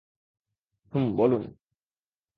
[0.93, 1.43] হুম, বলুন।